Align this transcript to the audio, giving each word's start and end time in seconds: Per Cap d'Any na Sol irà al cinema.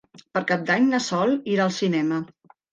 Per 0.37 0.41
Cap 0.51 0.63
d'Any 0.69 0.87
na 0.95 1.01
Sol 1.09 1.37
irà 1.59 1.69
al 1.71 1.77
cinema. 1.79 2.21